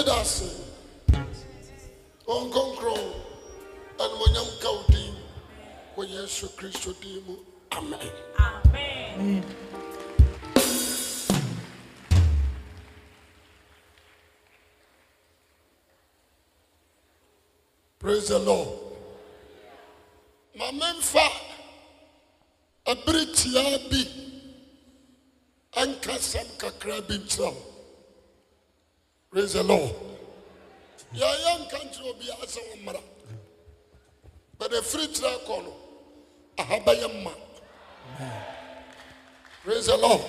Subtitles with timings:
[0.00, 0.50] awurade da ase
[2.26, 3.12] ɔnkonkron
[4.02, 5.14] animonyam ka wo din
[5.96, 7.36] wɔ yesu kristo din mu
[7.70, 8.12] amen.
[8.38, 9.44] Amen.
[17.98, 18.68] praise the lord.
[20.56, 21.26] Ma memfa
[22.86, 24.00] ɛbere tiaa bi
[25.76, 27.69] ɛnka sɛm kakra bi nkyerɛ wo
[29.30, 29.94] praise the lord.
[31.14, 33.00] Yɛyɛ nka nkyerɛ obiara sɛ wo mmara
[34.58, 35.72] bɛde firi kyerɛ kɔ no
[36.58, 37.32] aha bɛyɛ ma
[39.64, 40.20] praise the lord.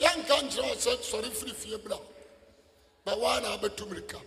[0.00, 1.98] Yɛnka nkyerɛ wo sɛ sɔre firi fie bra
[3.06, 4.20] bɛwaa na abɛtu mirika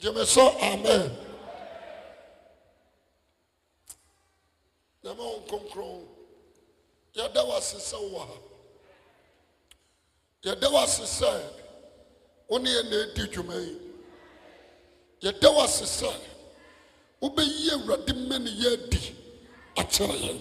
[0.00, 1.16] gyeme so amen.
[5.04, 6.06] Nyame wo nkronkron
[7.14, 8.47] yɛda wo ase sɛ wowɔ ha
[10.44, 11.30] yɛda wo ase sɛ
[12.48, 13.88] wo ne yɛ na ɛdi dwuma yi.
[15.22, 16.10] Yɛda wo ase sɛ
[17.20, 19.14] wobɛyi awurade ma ne yɛ adi
[19.76, 20.40] akyerɛ yɛn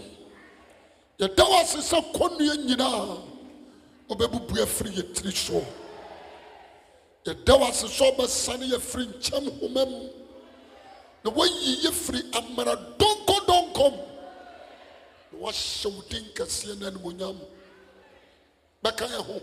[1.20, 3.18] yɛda wo ase sɛ kɔnnua nyinaa
[4.08, 5.66] wobɛbubu afiri yɛ tiri soɔ
[7.26, 10.10] yɛda wo ase sɛ ɔbɛsane yɛfiri nkyɛm homa mu
[11.24, 13.94] na woayi yɛfiri amara dɔnkɔdɔnkɔm
[15.32, 17.38] na woahyɛ wo din kɛseɛ no animonyam
[18.84, 19.42] bɛka yɛ ho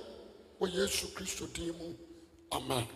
[0.60, 1.86] wɔ yesu kristo din mu
[2.52, 2.86] amen.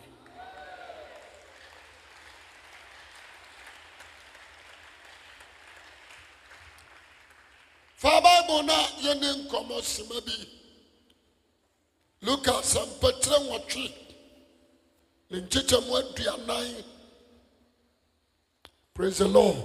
[7.95, 10.35] Fa bible na yɛne nkɔmmɔ sema bi.
[12.21, 13.85] Luka sɛmpɛkyerɛ nwɔtwe
[15.29, 16.85] ne nkyekyɛmu aduanan.
[18.93, 19.57] Praise the lord.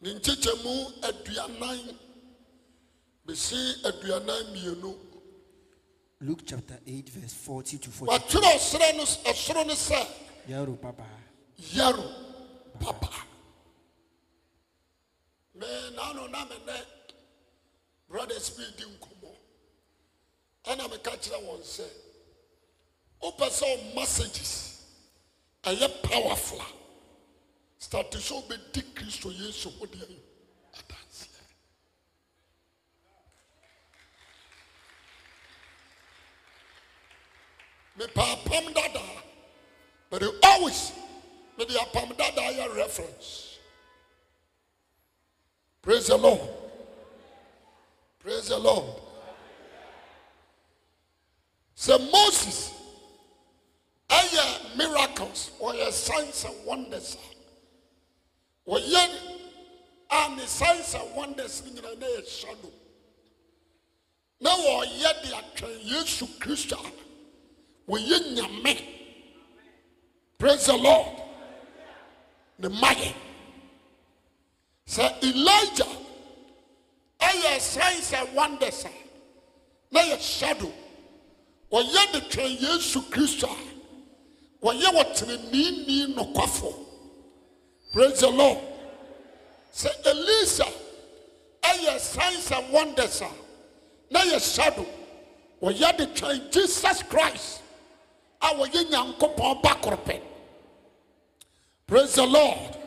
[0.00, 0.74] Ne nkyekyɛmu
[1.08, 1.96] aduanan
[3.26, 4.98] bɛsi aduanan mmienu
[6.20, 8.12] Luke chapter 8, verse 40 to 40.
[8.12, 10.06] wɔatwerɛ ɔsoro no ɛsoro no sɛ
[10.48, 11.06] Yaro Papa.
[11.74, 12.04] yaro
[12.80, 13.10] papa.
[15.54, 15.66] me
[15.96, 16.76] naano na me nɛ
[18.08, 19.30] brothers bi di nkɔmmɔ
[20.64, 21.86] ɛna meka kyerɛ wɔn sɛ
[23.22, 24.68] wopɛ sɛ wo messages.
[25.64, 26.60] Ɛyɛ powerful.
[26.60, 26.66] A
[27.78, 30.08] start sɛ wobɛdi kristo yesu ho deɛ
[37.98, 39.22] mepɛ apam dadaa
[40.10, 40.92] but you always
[41.56, 43.58] mede apam dadaa yɛ reference.
[45.80, 46.40] Praise the lord.
[48.18, 48.84] Praise the lord.
[51.76, 52.72] Sɛ moses
[54.08, 57.16] ɛyɛ miracles ɔyɛ signs and wonders.
[58.66, 59.38] A wɔyɛ
[60.10, 62.72] a ne signs and wonders no nyinaa na shadow.
[64.40, 66.92] Na wɔyɛ de atwɛn yesu kristo a
[67.88, 68.82] wɔyɛ nyame?
[70.38, 71.06] Praise the lord.
[72.58, 73.14] Ne mayɛ
[74.86, 75.88] sɛ elijah
[77.20, 78.90] ɛyɛ signs and wonders a
[79.90, 80.72] na yɛ shadow.
[81.70, 86.74] Wɔyɛ de twɛn yesu kristo a wɔyɛ wɔ teneneeni nokwafo
[87.92, 88.58] praise the lord.
[89.74, 90.66] Sɛ elisa
[91.62, 93.30] ɛyɛ signs and wonders a
[94.10, 94.86] na yɛ shadow.
[95.62, 97.61] Wɔyɛ de twɛn jesus christ
[98.42, 99.98] a wɔyɛ nyankopɔn ba koro
[101.86, 102.78] praise the lord.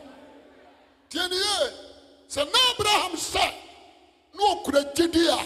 [2.28, 3.54] Sɛ na abraham sɛ
[4.34, 5.44] na ɔkura gyidie a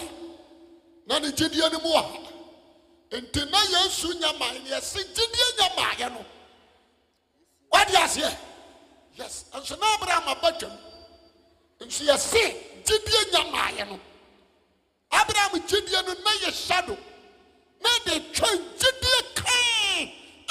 [1.07, 3.39] na ne gyidie no mu wɔ ha nti
[3.71, 6.25] yesu nyaman ne yɛse gyidie nyamaeɛ no.
[7.71, 8.35] Wade aseɛ?
[9.15, 10.77] Yes nso na abraham aba twam
[11.79, 13.99] nso yɛse gyidie nyamaeɛ no.
[15.11, 16.97] Abraham gyidie no na yɛ shadow
[17.81, 19.33] na de twɛn gyidie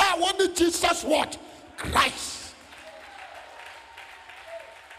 [0.00, 1.36] a wɔne jesus what?
[1.76, 2.54] Christ.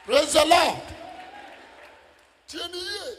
[0.06, 0.82] Praise the lord.
[2.48, 3.18] Tie ne yie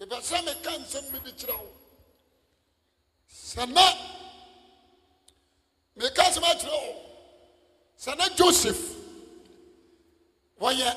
[0.00, 1.70] ɛpɛ sɛ meka nsɛm bi de kyerɛ wo
[3.30, 3.86] sɛ na
[5.96, 6.94] meka sɛm akyerɛ wo
[7.98, 8.94] sɛ na joseph.
[10.60, 10.96] Wɔyɛ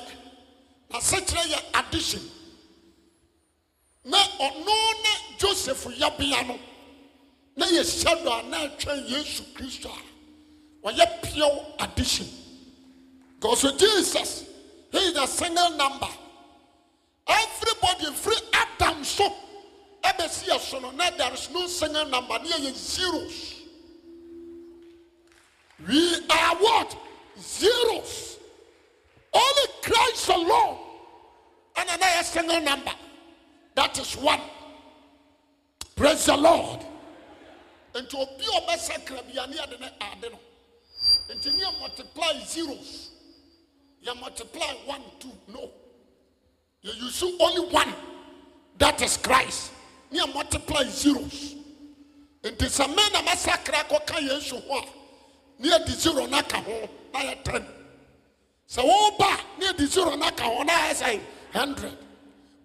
[0.90, 2.30] n'asekyerɛ yɛ addition.
[4.04, 6.58] Na ɔno ne joseph yabea no
[7.56, 12.26] na yɛ shadow a na atwɛn yesu kristo a wɔyɛ pure addition.
[13.40, 14.44] Because jesus
[14.90, 16.08] he is a single number.
[17.26, 19.34] Everybody free adam so
[20.02, 23.60] ɛbɛsi yɛ so no na there is no single number ne yɛ zeros.
[25.86, 26.96] We are what?
[27.40, 28.38] Zeros.
[29.32, 30.78] Only christ alone.
[31.76, 32.92] Ɛna na yɛ single number.
[33.74, 34.40] That is one.
[35.96, 36.86] Praise the lord
[37.94, 40.38] nti obi a ɔbɛsakra bia ne yɛde ne ade no
[41.34, 41.50] nti
[41.80, 43.10] multiply zeros.
[44.04, 45.70] Yɛ multiply one two no.
[46.84, 47.94] Yɛ use only one
[48.78, 49.72] that is christ.
[50.10, 51.54] Ne multiply zeros.
[52.42, 54.84] Nti sɛ me na masakra kɔka yesu ho a
[55.62, 57.66] ne zero no aka ho na yɛ ten.
[58.68, 61.20] Sɛ zero no aka ho na yɛ sɛ
[61.52, 61.98] hundred.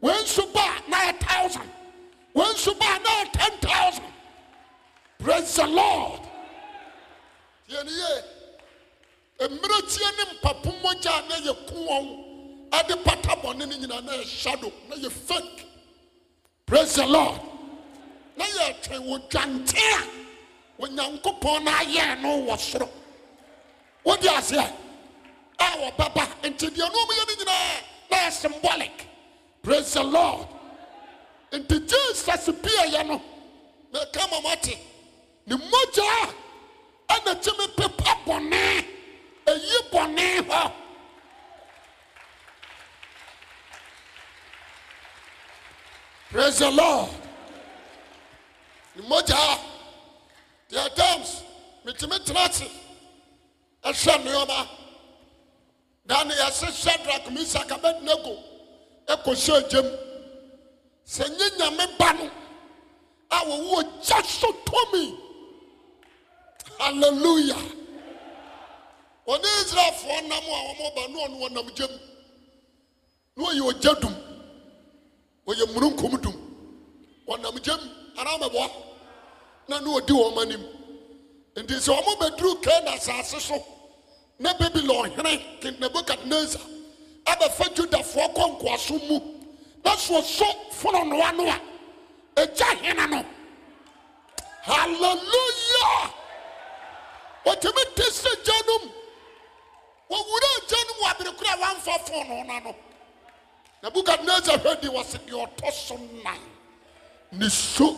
[0.02, 1.70] Wɔn nso ba na thousand.
[2.36, 4.04] Wɔn nso ba na ten thousand
[5.28, 6.22] praise the lord.
[7.70, 12.06] Yɛn yɛ mmeranteɛ ne mpapo mogya a na yɛ ku wɔn
[12.72, 15.66] ɛde pata bɔne no na shadow na yɛ fake.
[16.66, 17.42] Praise the lord.
[18.38, 22.90] Na yɛ twɛn wɔ dwante a onyankopɔn no ayɛɛ no wɔ soro.
[24.06, 24.72] Wode aseɛ
[25.60, 29.08] a wɔbɛba nti deɛ no ɔmyɛ no nyinaa na yɛ symbolic.
[29.62, 30.48] Praise the lord.
[31.52, 33.22] Nti jesus biayɛ no
[33.92, 34.78] meka ma mate
[35.48, 36.04] ne mmogya
[37.10, 38.86] a ɛna kyeme pepa bɔne
[39.52, 40.72] ɛyi bɔne hɔ.
[46.30, 47.10] Praise the lord.
[48.96, 49.60] Ne mmogya a
[50.70, 51.44] there are times
[51.86, 52.68] metumi tena ase.
[53.86, 54.68] Ɛhwɛ nneɛma.
[56.06, 58.38] Da ne yɛse shadrach misak abednego
[59.08, 59.88] ɛkɔhyɛ agyam
[61.06, 62.30] sɛ nye nyame ba no
[63.32, 65.18] a wɔwɔ gya so tumi
[66.80, 67.62] hallelujah.
[69.28, 71.92] Wɔne israelfoɔ nam a wɔmɔba ne ɔno wɔnam gyam
[73.36, 74.16] na ɔyɛ ɔgya dum.
[75.48, 76.36] Ɔyɛ mununkum dum.
[77.28, 77.80] Wɔnam gyam
[78.18, 78.72] anaa mɛboa
[79.68, 80.64] na ne ɔdi wɔn anim
[81.56, 83.66] nti sɛ wɔn bɛduru kana asase so.
[84.40, 85.42] Na babylon hene
[85.80, 86.62] nebukadnezar
[87.26, 89.20] abɛfa judafoɔ kɔ nkoaso mu.
[89.84, 91.60] Na soso fononoo no a
[92.46, 93.26] ɛgya hene no.
[94.62, 96.14] Hallelujah
[97.48, 98.92] wɔtumi te sɛ gya nom
[100.10, 102.76] wɔwura gya nom wɔ aberekora a wɔamfa fonoo no no
[103.84, 106.40] nebukadnezar hwɛ di wɔ se deɛ ɔtɔ so nan
[107.32, 107.96] ne so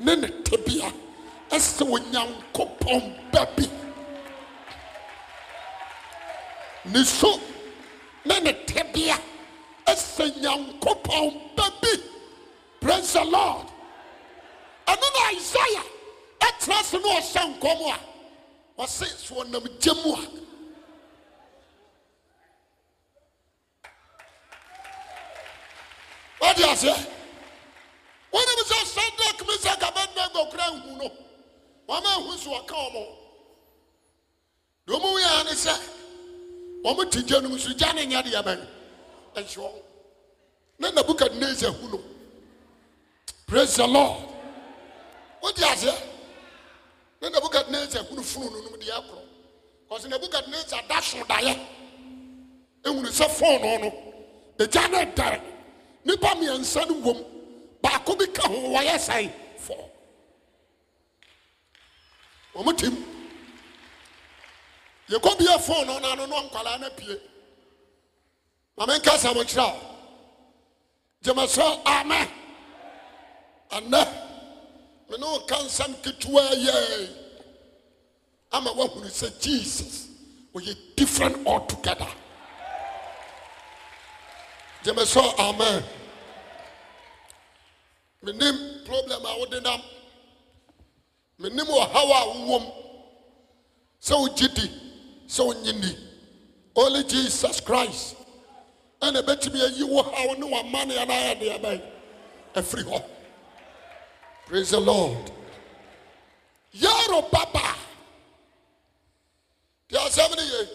[0.00, 0.92] ne ne tebea.
[1.50, 3.64] Ɛsɛ onyankopɔn ba bi.
[6.84, 7.40] Ne so
[8.24, 9.18] ne ne tebea.
[9.86, 11.88] Ɛsɛ nyankopɔn ba bi.
[12.80, 13.66] Praise the lord.
[14.86, 15.82] Ɛno na isaia
[16.40, 17.98] ɛtena se ne ɔhyɛ nkɔm a
[18.78, 20.22] ɔse sɛ ɔnam gya mu a.
[26.40, 26.94] Wode aseɛ
[28.32, 31.10] wonem sɛ sadrak mesak abednego kora nhu no.
[31.88, 33.04] Wɔma ahu so wɔka ɔmo
[34.86, 35.74] deɛ yɛa ne sɛ
[36.84, 38.68] ɔmo te gya no mu so gya ne nyɛ bɛn.
[39.34, 39.82] Ɛnhyɛ wɔn
[40.78, 42.00] na nabukadnezar hu no.
[43.46, 44.22] Praise the lord.
[45.42, 46.17] Wote aseɛ
[47.20, 49.22] ne nebukadnessar hunu funu no nom deɛ akorɔ.
[49.88, 51.54] Bcause nebukadnessar da so daeɛ
[52.84, 53.88] ɛhunu sɛ fonoo no
[54.64, 55.40] agya ne ɛdare
[56.04, 57.24] nnipa mmiɛnsa no wom.
[57.82, 59.30] Baako bi ka ho wɔyɛ sɛe
[59.66, 59.84] fɔɔ
[62.54, 62.94] ɔmotim
[65.08, 67.20] yɛkɔbia fonoo no ano no ɔnkwalaa no pie
[68.76, 69.80] ma menka sɛ mokyerɛ o
[71.22, 72.28] gyemɛ sɛ amɛ
[73.70, 74.27] ɛnnɛ
[75.08, 77.08] me ne wo ka nsɛm ketewa yɛ
[78.52, 80.08] ama woahunu sɛ jesus
[80.54, 82.08] ɔyɛ different altogether.
[84.84, 85.84] Gyeme sɛ amen.
[88.24, 89.80] Menim problem a wode nam.
[91.40, 92.72] Menim ɔhaw a wowom.
[94.00, 94.68] Sɛ wogye di
[95.26, 95.98] sɛ wonye ni.
[96.76, 98.16] Only jesus christ.
[99.00, 101.82] Ɛna ɛbɛtumi ayi wo haw ne w'amanneɛ no ayɛ deɛ bɛn?
[102.54, 103.17] Afiri hɔ
[104.48, 105.30] praise the lord.
[106.74, 107.74] Yaro baba
[109.90, 110.68] deɛ asɛm no ye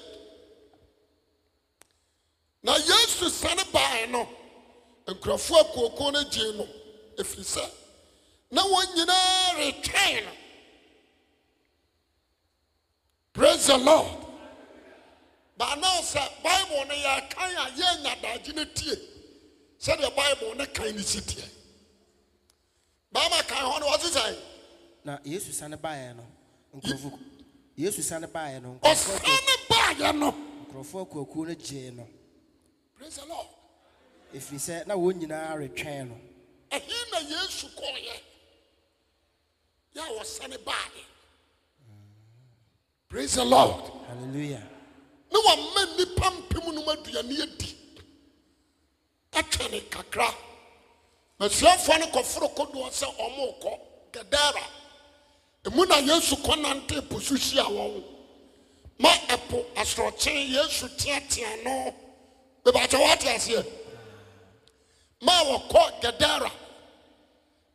[2.63, 4.27] na yesu sane bae no
[5.08, 6.68] nkurɔfoɔ akuoko no gyee no
[7.18, 7.70] ɛfiri sɛ
[8.51, 10.32] na wɔn nyinaa retwɛn no.
[13.34, 14.18] Praise the lord.
[15.60, 18.96] Baanaa sɛ bible no yɛkan a yɛanya daagye no tie
[19.80, 21.50] sɛdeɛ bible no kan no si teɛ
[23.13, 24.36] baama kan hɔ no wɔse sɛ
[25.05, 26.25] na yesu sane baeɛ no
[26.75, 27.20] nkurɔfo
[27.77, 30.32] yesu sane baeɛ no nkurɔfoɔ ɔsane baeɛ no.
[30.65, 32.08] nkurɔfoɔ akuakuo no gyee no.
[32.98, 33.48] Praise the lord.
[34.34, 36.17] Ɛfiri sɛ na wɔn nyinaa retwɛn no.
[36.72, 38.17] Ɛhe na yesu kɔɔyɛ
[39.96, 41.03] yɛ a wɔsane baeɛ
[43.10, 43.91] praise the lord.
[44.08, 44.63] Hallelujah.
[45.32, 47.77] Ne wama nnipa mpem nom aduane adi
[49.34, 50.34] atwɛne kakra
[51.40, 53.80] masuafoɔ no kɔforo kodoɔ sɛ ɔmokɔ
[54.12, 54.63] gadara.
[55.66, 58.04] Emu na yesu kɔnante po so wɔn
[59.00, 61.94] ma ɛpo asorɔkye yesu teatea no.
[62.66, 63.66] Bebakyɛ wɔate aseɛ.
[65.22, 66.52] Ma wɔkɔ gadara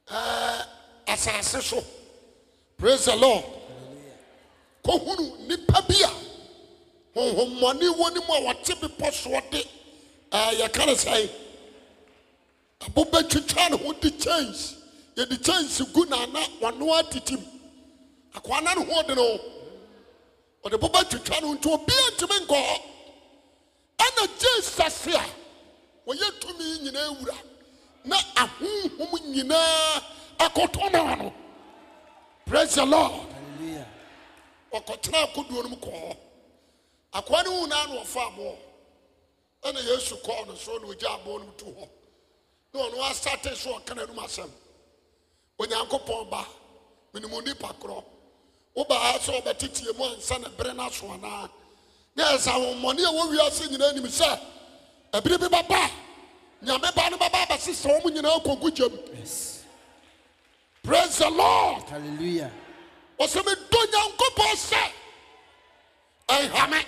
[0.09, 0.67] ɛɛ
[1.07, 1.85] asase so.
[2.77, 3.45] Praise the lord.
[4.85, 6.11] Kɔhunu nipa bi a
[7.19, 9.65] honhommɔne wɔ ne mu a wɔte bepɔ soɔ de
[10.31, 11.31] ɛɛ yɛka ne sɛn
[12.81, 14.77] abo bɛtwitwa ne ho de chains.
[15.17, 17.43] Yɛde chains gu n'ana wɔno atitim
[18.35, 19.41] akoa na ne ho de no.
[20.65, 22.83] Ɔde bo bɛtwitwa no nti obiara ntumi nkɔ hɔ
[23.99, 25.25] ɛna jesus a
[26.07, 27.37] wɔyɛ tumi nyinaa wura.
[28.05, 30.03] Na ahonhom nyinaa
[30.39, 31.35] akɔtɔ no ano.
[32.47, 33.27] Praise the lord.
[34.73, 36.17] Ɔkɔtena akodoɔ no mu kɔɔ hɔ
[37.15, 38.57] akoa no hu naa na ɔfa aboɔ
[39.65, 41.89] ɛna yesu kɔɔ no so na ogya aboɔ no mu to hɔ
[42.79, 44.51] na ɔno asate so ɔka n'anum asɛm
[45.59, 46.47] onyankopɔn ba
[47.13, 48.05] minimu nipa korɔ
[48.77, 51.51] wobaa sɛ ɔbɛtetie mu ansa na bere no aso anaa
[52.17, 54.41] ne ɛsɛ ahommɔne a ɛwɔ wiase nyinaa nim sɛ
[55.13, 55.91] ɛbere bi bɛba
[56.63, 58.93] nyame ba no bɛba abɛsesa wɔn nyinaa kɔgu gyam
[60.83, 61.83] praise the lord.
[61.91, 62.51] Hallelujah.
[63.19, 64.83] Wɔsɛ medɔ nyankopɔn sɛ
[66.29, 66.85] ɛnhame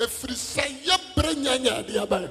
[0.00, 2.30] ɛfiri sɛ yɛbrɛ nyanya adeɛ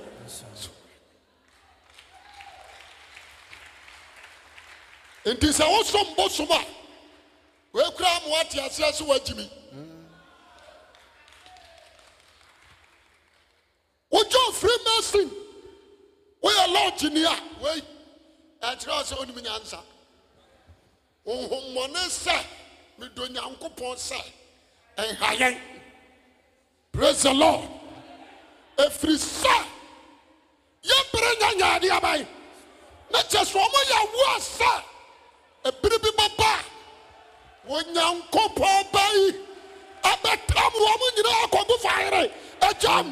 [5.26, 6.66] nti sɛ wosom bosom a
[7.74, 9.50] woakura ma woate aseɛ sɛ woagyi me
[14.12, 15.30] wogye ofiri masin
[16.44, 17.82] woyɛ lɔgyeni a wei
[18.62, 19.80] ɛkyerɛ sɛ wonim nyansa.
[21.26, 22.38] Honhommɔne sɛ
[23.00, 24.22] medɔ nyankopɔn sɛ
[24.98, 25.60] ɛnha
[26.92, 27.70] praise the lord.
[28.78, 29.56] Ɛfiri sɛ
[30.84, 32.28] yɛbere nya nyaadeɛ abae.
[33.12, 33.60] Na kyɛ sɛ
[33.92, 34.84] yɛ wo a sɛ
[35.68, 36.64] ɛbere bi bɛba a
[37.76, 39.26] onyankopɔn ba yi
[40.12, 42.24] abɛtam wɔ mo nyinaa akɔgu fayere.
[42.68, 43.08] Agyam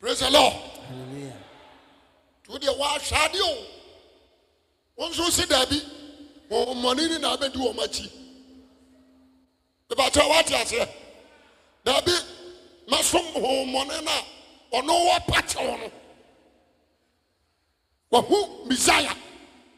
[0.00, 0.52] praise the lord.
[0.88, 1.36] Hallelujah.
[2.48, 3.66] Wo deɛ wɔahwɛ ade o.
[4.96, 5.80] Wo nso si daabi
[6.50, 8.10] wɔmmɔne ni na abɛdi wɔn akyi
[9.88, 10.88] bɛbɛkyɛ woate aseɛ
[11.84, 12.12] daabi
[12.88, 15.90] masom honhommɔne no a ɔno wɔpakyɛw no.
[18.12, 19.14] Wahu misaia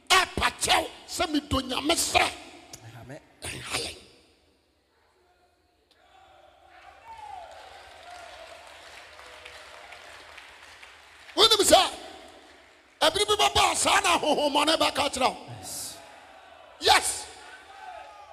[0.08, 3.96] ɛpakyɛw sɛ medɔ nyame ɛhame ɛnha
[11.36, 11.80] wonim sɛ
[13.00, 15.36] ɛbere bi bɛba a saa na honhommɔne bɛka kyerɛ wo.
[15.60, 15.96] Yes.
[16.80, 17.26] Yes.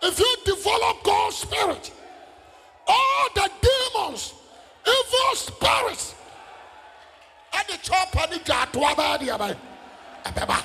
[0.02, 1.92] If you develop God's spirit,
[2.88, 3.50] all the
[4.86, 6.16] evil spirits,
[7.54, 9.56] and the chopper the jatwa ba di abai.
[10.26, 10.64] Abeba.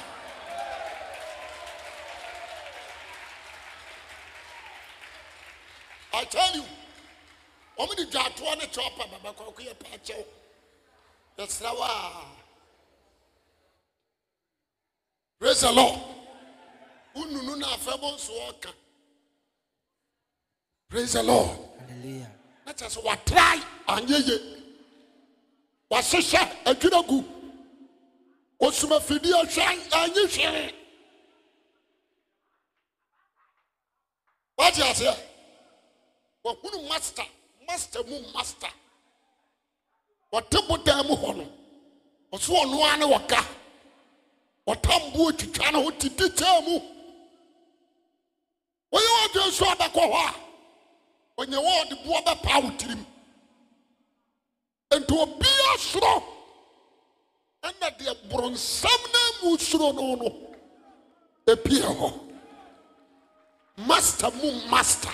[6.15, 6.65] I tell you,
[7.79, 10.25] wɔn de jatwa ne chopper baba kɔ kɔ yɛ paakyɛw.
[11.39, 12.25] Yɛsrɛ wa.
[15.39, 16.01] Praise the Lord.
[17.19, 18.71] wonunu na bɔ nso ɔka
[20.89, 21.51] praise the lord
[21.89, 22.31] hallelujah
[22.69, 23.61] na kyerɛ sɛ watrae
[23.95, 24.37] anyɛ ye
[25.91, 27.19] wahyehyɛ adwina gu.
[28.61, 29.63] Osum afidie ahwɛ
[30.01, 30.75] anyɛ hwee
[34.59, 35.17] wate aseɛ
[36.45, 37.25] wahunu master
[37.67, 38.71] master mu master.
[40.33, 41.47] Wɔte bodan mu hɔ no.
[42.33, 43.41] Ɔso ɔno ara ne wɔka
[44.67, 46.79] ɔtamboɔ twitwa ne ho tete kyɛɛ mu.
[48.93, 50.48] Wɔyɛ wɔdwe nso abɛkɔ hɔ a
[51.41, 53.03] ɔnyɛ wɔ ɔde boɔ bɛpaa wo tirim
[54.99, 56.15] nti obia soro
[57.63, 60.29] ɛna deɛ borɔnsɛm no mu suro no no.
[61.47, 62.09] Ɛpie hɔ
[63.87, 65.13] master mu master.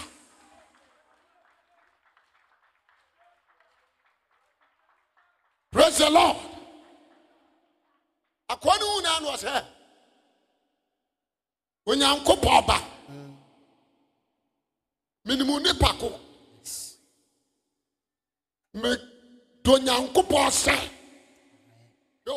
[5.71, 6.37] Praise the lord.
[8.49, 9.67] Akɔne wu naa no ɔ sɛ
[11.87, 12.94] onyankopɔn ba
[15.27, 16.09] menimu nipa ko
[18.81, 20.77] medɔ nyankopɔn sɛ
[22.27, 22.37] yo.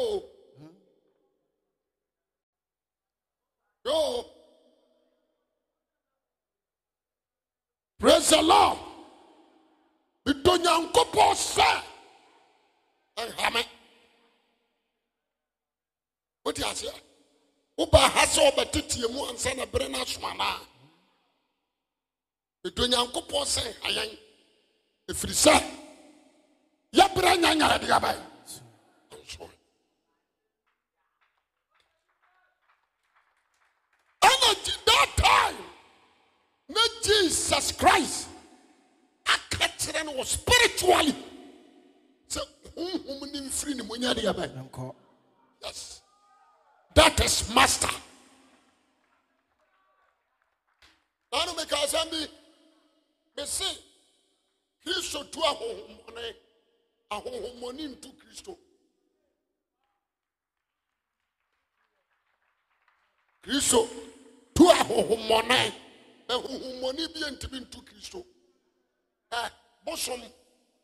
[3.86, 4.26] Yo.
[8.00, 8.78] Praise the lord.
[10.26, 11.70] Medɔ nyankopɔn sɛ
[13.22, 13.64] ɛnhame
[16.46, 16.94] wote aseɛ
[17.78, 20.60] wobaa ha sɛ wɔbɛteteɛ mu ansa na bere no aso anaa
[22.66, 24.12] ɛdɔ nyankopɔn sɛ ayɛn
[25.10, 25.54] ɛfiri sɛ
[26.98, 28.20] yɛbrɛ nya nyarade abae.
[29.12, 29.50] Nsoe
[34.22, 34.50] ɛna
[34.86, 35.58] that time
[36.70, 38.28] na jesus christ
[39.26, 41.16] aka kyerɛ no wɔ spiritually.
[42.30, 42.42] Sɛ
[42.76, 44.50] honhom ne mfiri ne monyade abae.
[44.70, 44.96] Nkɔ
[45.64, 46.02] Yes.
[46.96, 47.90] That is master.
[51.32, 52.28] Nanu mi ka asɛm bi,
[53.38, 53.66] mi se,
[54.84, 56.36] Kristo tu ahohomɔne,
[57.10, 58.58] ahohomɔne ntu Kristo.
[63.42, 63.88] Kristo
[64.54, 65.74] tu ahohomɔne,
[66.28, 68.26] ahohomɔne bi ntumi ntu Kristo.
[69.32, 69.52] Ɛ,
[69.86, 70.22] bosom,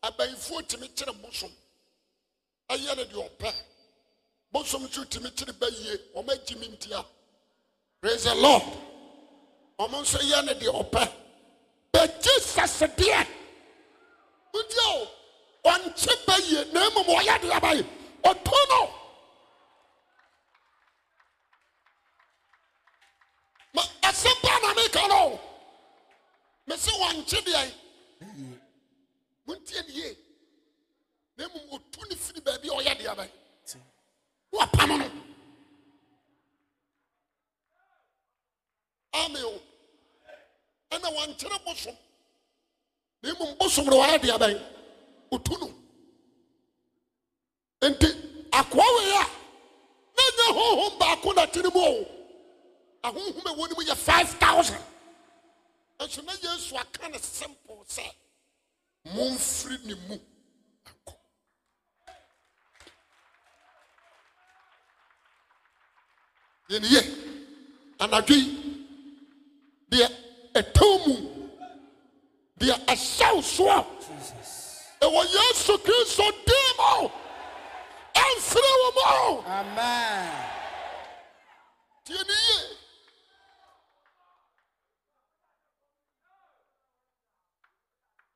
[0.04, 1.52] abayifoɔ tumi kyerɛ bosom,
[2.70, 3.54] ɛyɛ ne deɛ ɔpɛ.
[4.54, 7.04] bosom nso tumi kyere bɛyie wɔn agyi mi ntia
[8.00, 8.62] praise the lord
[9.80, 11.23] wɔn nso yɛ ne deɛ ɔpɛ
[11.94, 13.22] but jesus deɛ
[14.60, 14.94] nti o
[15.72, 17.82] ɔnkye bɛyie na emu ɔyɛ deɛ abayi
[18.30, 18.80] ɔtɔ no
[23.76, 25.40] ma asɛm pa na mi ka no
[29.94, 30.18] yie
[31.38, 33.32] na emu otu ne firi baabi a ɔyɛ deɛ abayi.
[33.66, 33.78] ti
[34.52, 35.08] wapam no
[39.14, 39.62] ame o
[41.34, 41.96] ɛna wankyerɛ bosom
[43.22, 44.62] na mmom bosom no wayɛ deɛ bɛn
[45.32, 45.68] otu no
[47.90, 48.08] nti
[48.52, 49.24] akoa wei a
[50.16, 52.06] na nyɛ honhom baako na tene mu o
[53.04, 54.78] ahohom ɛwɔ no mu yɛ 5000
[56.00, 58.06] nso na yesu aka ne simple sɛ
[59.06, 60.16] momfiri ne mu
[60.86, 61.16] akɔ
[66.70, 67.02] yɛne ye
[68.00, 68.36] anadwo
[69.90, 70.23] deɛ
[70.60, 71.16] ɛtɛw mu.
[72.60, 73.86] Deɛ ɛhyɛw soɔ
[75.04, 77.10] ɛwɔ yesu kristo din mu.
[78.16, 79.42] Ɛmfiri wɔ mu.
[79.48, 80.32] Amen.
[82.06, 82.78] Tie ne yie.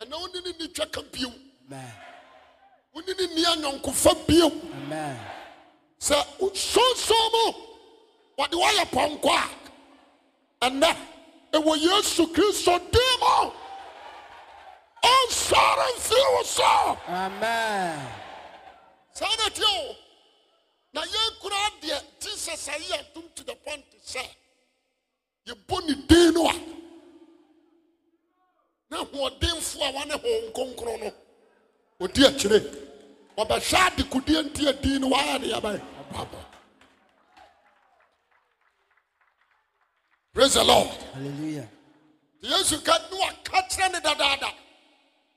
[0.01, 1.29] Ɛna wo ne ne ni twa ka bio.
[1.67, 1.93] Amen.
[2.93, 4.47] Wo ne ne ni anyɔnkofa bio.
[4.47, 5.19] Amen.
[5.99, 6.15] Sɛ
[6.53, 7.45] sonson mu
[8.37, 10.97] wɔde wɔyɛ pɔnkɔ a ɛnɛ
[11.53, 13.51] ɛwɔ yesu kristo din mu
[15.03, 16.97] ɔnsɔre mfiri wo so.
[17.07, 17.99] Amen.
[19.13, 19.95] Saa na tie o?
[20.93, 24.23] Na yɛn kura deɛ jesus ayi atom to the point sɛ
[25.47, 26.53] yɛbɔ ne din no a
[28.89, 31.13] na ahoɔdenfo a wɔne hɔn nkonkron no
[32.07, 32.87] ɔdi akyire.
[33.37, 35.81] Ɔbɛhwɛ adekodeɛ nti adin no wɔayɛ ne yɛbɛyɛ
[40.37, 40.87] praise the lord.
[41.15, 41.67] Hallelujah.
[42.43, 44.53] Yesu ka ne waka kyerɛ ne dadaada.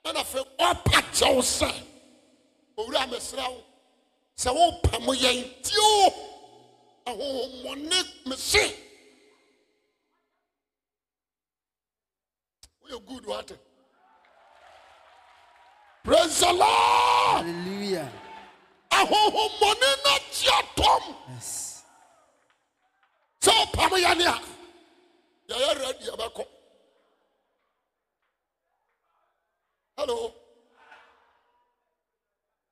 [0.05, 1.73] Ɛna afei ɔpa kyɛw sɛ
[2.77, 3.63] owura mesrɛ wo
[4.37, 6.13] sɛ wopa mo yɛn tie o
[7.07, 8.77] ahohommɔne me se
[12.85, 13.57] woyɛ good wate.
[16.05, 17.47] Praise the lord.
[17.47, 18.13] Hallelujah.
[18.93, 21.17] Ahohommɔne no kyea tɔm.
[21.31, 21.85] Yes.
[23.41, 24.60] Sɛ wopam yɛne a
[25.51, 26.45] yɛyɛ ready yɛbɛkɔ
[29.97, 30.35] hello.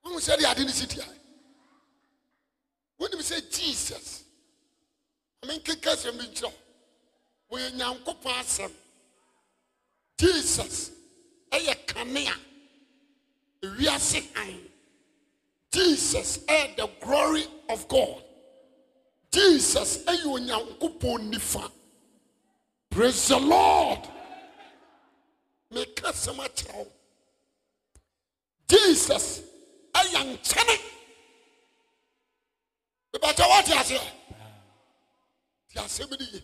[0.02, 1.04] Wohu sɛ de ade no si tia
[2.98, 4.24] wonim sɛ jesus
[5.42, 6.52] menkeka sɛm bi nkyerɛ
[7.48, 8.72] wo wɔyɛ nyankopɔn asɛm
[10.16, 10.90] jesus
[11.50, 12.34] ɛyɛ kanea
[13.62, 14.70] ewiase han
[15.70, 18.24] jesus ɛyɛ the glory of god.
[19.30, 21.70] Jesus ɛyɛ onyankopɔn nifa
[22.98, 24.00] praise the lord.
[25.72, 26.86] Meka sɛm akyerɛ wo
[28.68, 29.26] jesus
[29.94, 30.76] ɛyɛ nkyɛne
[33.12, 34.02] bɛbɛtɛ wɔte aseɛ
[35.68, 36.42] te asɛm no ye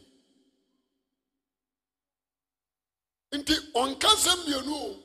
[3.38, 4.96] nti ɔnka sɛm mmienu o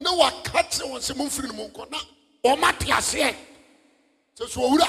[0.00, 1.98] na waka kyerɛ wɔn sɛ momfiri no mu nkɔ na
[4.48, 4.88] so owura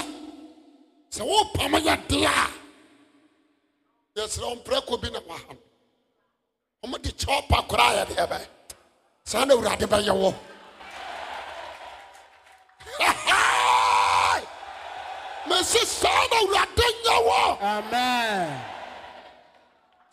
[1.12, 2.59] sɛ wopam yɛ
[4.16, 5.60] yɛsrɛ wo mprɛko bi na waha no
[6.84, 8.48] ɔmode kyɛw pa koraa yɛ deɛ bɛ
[9.24, 10.34] saa na awurade bɛyɛ wɔ
[15.50, 18.66] mɛse saa na awurade nyɛ wɔ amen.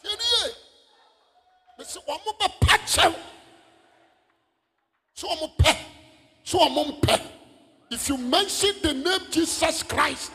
[0.02, 0.54] Tiɛnie
[2.14, 3.14] ɔmo bɛpa kyɛw
[5.18, 5.72] sɛ ɔmo pɛ
[6.44, 7.14] sɛ ɔmo mpɛ
[7.90, 10.30] if you mention the name jesus christ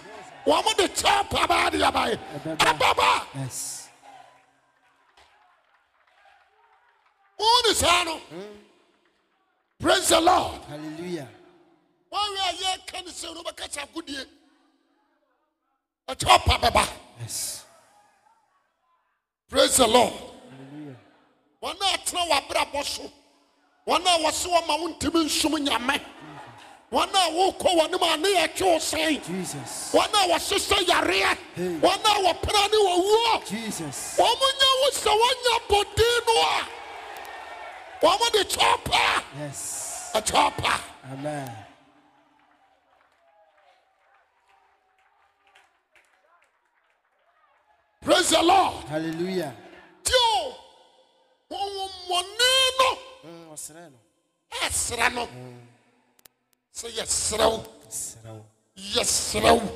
[0.46, 2.70] wɔmo de kyɛw pa baa de yabae Ɛbɛba.
[2.70, 3.28] ababa.
[3.36, 3.90] Yes.
[7.40, 8.22] Wɔn ne saa no
[9.80, 10.62] praise the lord.
[10.70, 11.28] Hallelujah.
[12.12, 14.26] wɔn a yɛ ka ne sɛ no bɛka sa agodie
[16.08, 16.88] ɛkyɛ ɔpa
[17.20, 17.66] Yes.
[19.50, 20.14] praise the lord.
[20.14, 20.98] Hallelujah.
[21.64, 23.12] wɔn a atena wɔ abrabɔ so
[23.88, 26.00] wɔn a wɔse wɔn ma wɔntumi nsom nyame
[26.92, 29.22] wɔn a wɔrekɔ wɔn anim a ne yɛ twe wo sɛn
[29.96, 31.38] wɔn a wɔhyehyɛ yareɛ
[31.80, 33.44] wɔn a wɔpra ne wɔwuo
[34.20, 36.68] wɔn mo nya wo sɛ wɔnya bɔden no a
[38.02, 40.12] wɔn mo de kyɛ ɔpa Yes.
[40.16, 40.82] ɛkyɛ ɔpa
[41.14, 41.52] Amen.
[48.02, 48.84] praise the lord.
[48.90, 49.54] Hallelujah.
[50.04, 50.56] tí o
[52.80, 53.98] no Mm, ɔsrɛ no.
[54.64, 55.28] ɛsrɛ no
[56.76, 57.66] yɛsrɛ wo
[58.78, 59.76] Ɔsrɛ wo.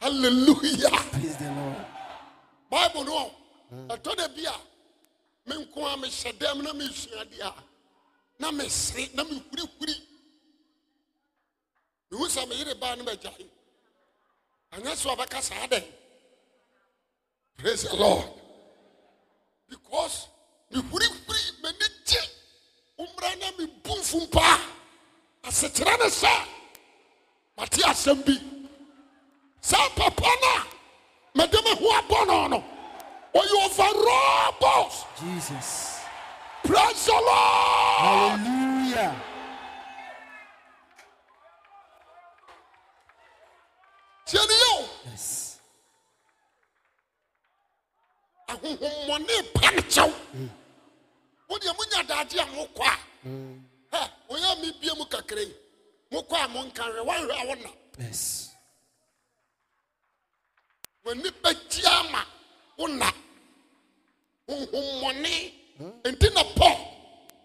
[0.00, 0.90] hallelujah.
[1.12, 1.86] Praise the Lord.
[2.70, 3.30] bible no.
[3.88, 4.54] Ɛtɔ da bi a
[5.48, 7.54] me nko a mehyɛ dɛm na mesuadeɛ a
[8.38, 9.94] na mesere na mehurihuri
[12.10, 13.46] mehu sɛ meyere baa no magyae
[14.72, 15.84] anyɛ so a bɛka saa dɛn
[17.56, 18.24] praise the lord.
[19.68, 20.28] Because
[20.72, 22.20] mehurihuri m'ani gye
[22.98, 24.60] wommra na mfum paa
[25.48, 26.32] asekyerɛ ne sɛ
[27.56, 28.34] mate asɛm bi.
[29.60, 30.66] Saa papa no a
[31.34, 32.64] mede me ho abɔ no no
[33.34, 36.00] ɔyɛ overall boss Jesus.
[36.64, 37.98] praise the lord.
[38.04, 39.14] Hallelujah.
[44.26, 45.58] tie ne yɛ o Yes.
[48.48, 50.12] ahohommɔne pa ne kyɛw.
[51.48, 52.96] Wodeɛ monya daagye a mokɔ a
[54.38, 55.54] ɛ ɔyɛ mebie mu kakra yi.
[56.12, 56.48] Mokɔ a
[57.04, 58.50] woanhwɛ a Yes.
[61.04, 62.24] w'ani bɛgye ama
[62.78, 63.12] wona
[64.48, 65.52] honhommɔne
[66.04, 66.78] nti na paul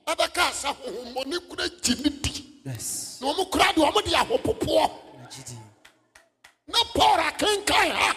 [0.08, 2.62] ɛbɛkaa sɛ honhommɔne kora gye ne di.
[2.66, 3.18] Yes.
[3.22, 5.58] na ɔmo kora deɛ ɔmo de ahopopoɔ Najidi.
[6.68, 8.16] na paul akenkan ha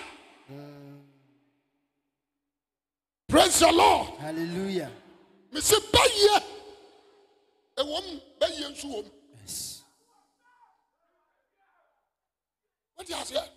[3.29, 4.09] praise the lord.
[4.21, 4.91] Hallelujah.
[5.53, 6.43] mesi bɛyɛ
[7.79, 8.07] ɛwɔm
[8.41, 9.11] bɛyɛ nso wɔm
[12.97, 13.49] wote aseɛ?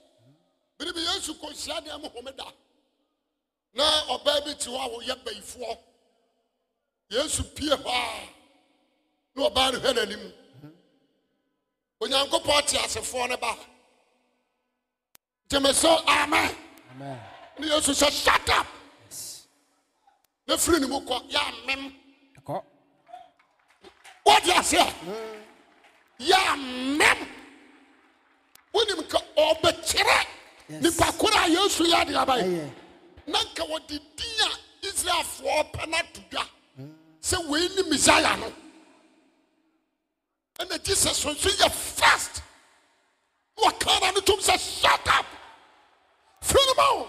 [0.77, 2.51] Bere bi yesu kɔnhyia deɛ mo homeda.
[3.73, 5.77] Na ɔbaa bi te hɔ a wɔyɛ bayifoɔ
[7.09, 8.29] yesu pie hɔ a
[9.35, 10.33] na ɔbaa no hwɛ n'anim.
[12.01, 13.57] Onyankopɔn te asefoɔ no ba.
[15.49, 16.55] Gyeme so amen.
[17.59, 18.67] Ne yesu sɛ shut up.
[20.47, 21.98] Na firi ne mu kɔ yɛ amem.
[24.29, 24.93] Wote aseɛ
[26.19, 27.27] yɛ amem
[28.73, 30.25] wonim ka ɔbɛkyerɛ
[30.69, 30.83] Yes.
[30.83, 32.71] nipa koro a yesu yɛ de aba Ɛyɛ.
[33.27, 36.45] na nka wɔde din a israelfoɔ pɛ no ato dwa.
[37.21, 38.53] Sɛ wei ne mesaia no.
[40.59, 42.41] Ɛna jesus nso yɛ fast
[43.57, 45.25] na wɔka na no tom sɛ shut up.
[46.43, 47.05] Firi no ma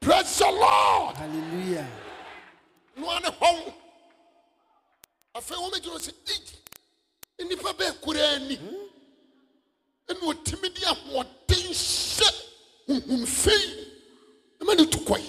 [0.00, 1.16] praise the lord.
[1.16, 1.86] Hallelujah.
[2.96, 3.74] noa ne hɔn
[5.36, 6.12] afei wɔmɛgyina hɔ sɛ
[7.38, 8.56] ei nnipa bɛɛ koraa ni.
[10.08, 12.28] Ɛna ɔtumi de ahoɔden hyɛ
[12.86, 13.64] honhomfei
[14.58, 15.20] na ma ne tu kɔe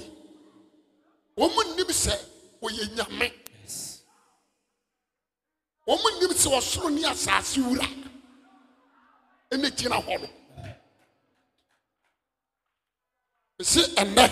[1.37, 2.13] wɔn mo nnim sɛ
[2.61, 4.01] wɔyɛ nyame Yes.
[5.87, 7.87] wɔn mo nnim sɛ ɔsoro ne asase wura
[9.51, 10.29] ɛna gyina hɔ no
[13.59, 14.25] ɛsi ɛnnɛ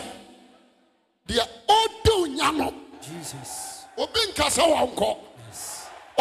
[1.28, 3.65] deɛ ɔde onya no Jesus.
[3.98, 5.10] Obi nkasa wɔn kɔ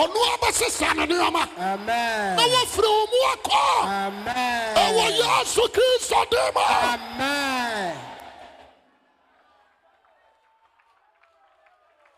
[0.03, 1.43] ɔno abɛsesa ne nneɛma
[2.37, 3.61] na wɔfiri wɔn mu akɔ
[4.85, 7.97] ɛwɔ yesu kristo dim a Amen.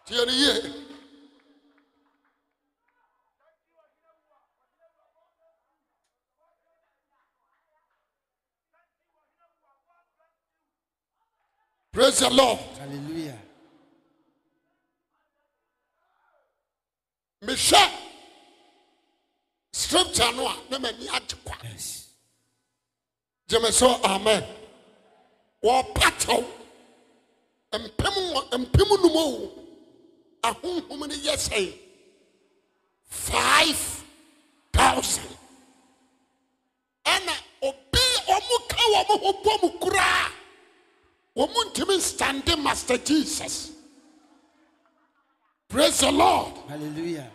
[0.07, 0.55] tie ne yie
[11.92, 12.59] praise the lord.
[12.79, 13.38] Hallelujah.
[17.42, 17.90] Mehwɛ.
[19.72, 21.57] Scripture no a na m'ani agye kwa.
[23.49, 24.44] Gyeme so amen.
[25.62, 26.44] Wɔpa kyɛw.
[27.72, 28.14] Mpem
[28.53, 29.53] mpem num o.
[30.42, 31.79] Ahonhom no yɛ sɛe
[33.05, 34.05] five
[34.72, 35.29] thousand.
[37.05, 40.31] Ɛna obi ɔmo ka wɔn ho bɔ mu koraa
[41.37, 43.76] wɔn ntumi nstande master jesus
[45.68, 46.52] praise the lord.
[46.68, 47.31] Hallelujah.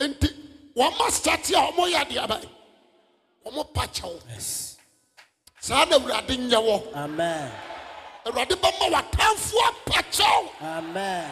[0.00, 0.28] nti
[0.76, 2.48] wɔn master te a wɔn yɛ adeɛ bɛyɛ
[3.46, 4.20] wɔn pa kyɛw
[5.60, 7.50] saa na awurade nyɛ wɔ Amen.
[8.26, 11.30] awurade bɛma w'atamfoɔ apakyɛw Amen.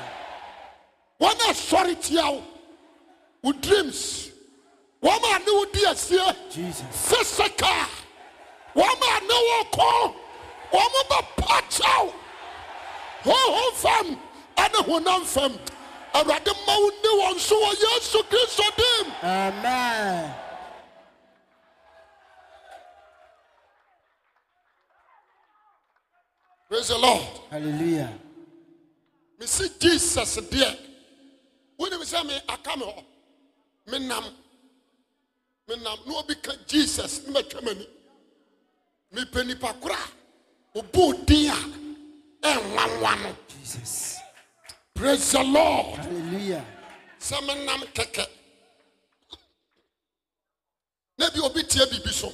[1.21, 2.43] wɔn a sɔre tia wo.
[3.43, 4.31] Wo dreams.
[5.03, 5.81] Wɔn a ne wo di
[6.51, 6.83] Jesus.
[6.91, 7.87] physical.
[8.75, 10.15] Wɔn a ne wo kɔ.
[10.73, 12.13] Wɔn bɛ pɔkyɛw
[13.25, 14.19] honhom fam
[14.57, 15.53] ɛne honam fam
[16.15, 19.13] awurade ma wo ne wɔn so wɔ yesu kristo dim.
[19.23, 20.35] Amen.
[26.69, 27.23] praise the lord.
[27.51, 28.13] Hallelujah.
[29.39, 30.71] mesi jesus deɛ
[31.79, 33.05] wonim sɛ me aka me hɔ
[33.91, 34.25] menam
[35.69, 37.87] menam na obi ka jesus ne matwa m'ani
[39.15, 41.55] mepɛ nipa koro a ɔbɔɔ din a
[42.49, 44.24] ɛnwanwa eh, no Jesus.
[44.95, 45.99] Praise the Lord.
[45.99, 46.65] Hallelujah.
[47.19, 48.27] Seminam keke.
[51.19, 52.33] Maybe obi tie bibi so.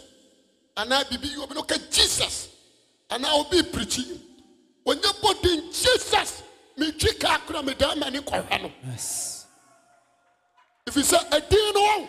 [0.77, 2.49] Ana bibi you obi no ke Jesus.
[3.11, 4.21] Ana obi preaching.
[4.87, 6.43] Onye body Jesus.
[6.77, 8.73] Me twika akra me dan mani kɔhwɛ no.
[8.87, 9.47] Yes.
[10.87, 12.09] If you say a din no,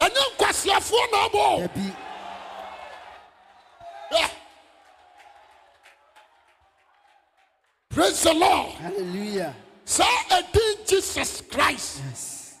[0.00, 1.68] ɛnyɛ nkwasiafoɔ na ɔbɔ.
[1.68, 1.96] Ɛbi.
[4.12, 4.30] Yeah.
[7.90, 8.72] Praise the Lord.
[8.72, 9.54] Hallelujah
[9.90, 12.54] saa ɛdin jesus christ Yes.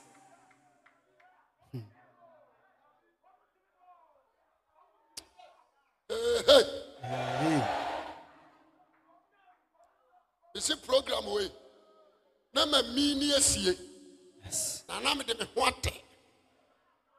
[1.72, 1.80] Hmm.
[6.08, 6.62] Hey, hey.
[7.02, 7.62] Hey.
[10.54, 11.48] mesi program wei
[12.54, 13.28] na ma mi ni
[14.44, 14.82] Yes.
[14.88, 15.94] na na mede me ho atɛ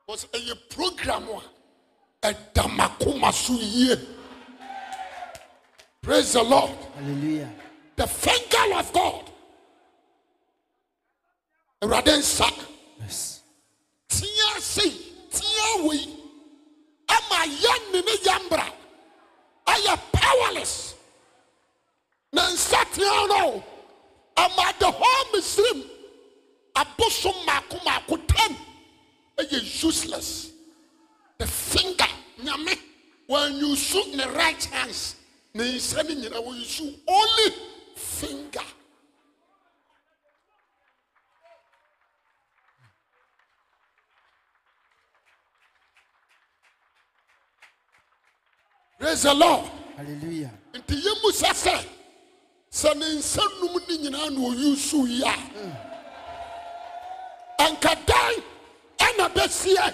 [0.06, 3.96] bcause ɛyɛ program a ɛda makoma so yie
[6.02, 7.50] praise the lord Hallelujah.
[7.96, 9.31] the finger of god
[11.82, 12.46] awurade nsa.
[13.00, 13.42] Yes.
[14.08, 14.92] Tia sei
[15.32, 16.08] tea wei
[17.08, 18.74] ama yɛ ne ne yambra.
[19.66, 20.96] Ayɛ powerless.
[22.34, 23.64] Na nsatea no.
[24.38, 25.84] Ama the whole misrim
[26.76, 28.58] abosom maako maako ten.
[29.38, 30.52] Ɛyɛ useless.
[31.38, 32.08] The finger
[32.44, 32.78] nyame.
[33.30, 35.16] Wɔanyusu ne right hands.
[35.54, 37.56] Ne nsa ne nyina wɔyusu only
[37.96, 38.66] finger
[49.12, 50.52] praise the lord Hallelujah.
[50.74, 51.76] nti yɛmu sɛ sɛ
[52.72, 55.36] sɛ ne nsa num ne nyinaa na ɔyusu yi a
[57.66, 58.36] anka dan
[59.00, 59.94] ɛna bɛsiɛ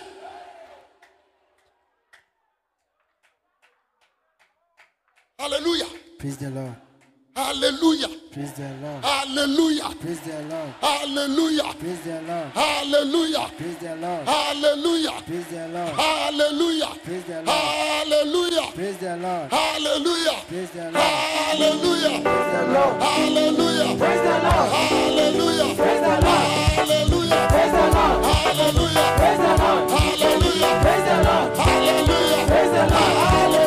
[5.40, 6.76] hallelujah Praise the Lord.
[7.38, 9.06] Hallelujah Praise the Lord.
[9.06, 10.74] hallelujah Praise the Lord.
[10.82, 12.50] hallelujah Praise the Lord.
[12.58, 14.28] hallelujah Praise the Lord.
[14.28, 15.94] hallelujah Praise the Lord.
[16.02, 17.62] hallelujah Praise the Lord.
[17.62, 19.52] hallelujah Praise the Lord.
[19.54, 21.22] hallelujah Praise the Lord.
[21.22, 23.02] hallelujah Praise the Lord.
[23.06, 24.70] hallelujah Praise the Lord.
[24.74, 26.58] hallelujah Praise the Lord.
[26.58, 28.24] hallelujah Praise the Lord.
[28.28, 29.90] hallelujah Praise the Lord.
[29.92, 31.52] hallelujah Praise the Lord.
[31.58, 33.16] hallelujah Praise the Lord.
[33.18, 33.67] hallelujah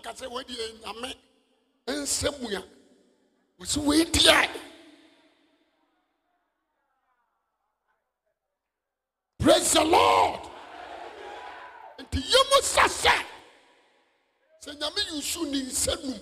[0.00, 1.10] nka sɛ yɛ nyame.
[3.58, 4.48] Wɔadi yɛ
[9.38, 10.40] praise the lord.
[11.98, 13.24] Nti yɛ mu sasɛ
[14.64, 16.20] sɛ nyame yusu ne nsa num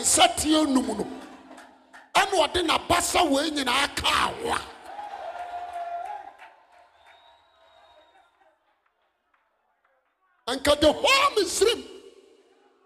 [0.00, 1.04] nsa teɛ num no
[2.14, 4.58] ɛna ɔde n'abasa wɔn nyinaa ka awa
[10.48, 11.82] anka the whole misrim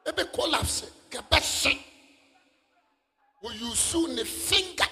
[0.08, 1.72] ebe collapse kɛbɛhye
[3.42, 4.90] wɔyusu ne finger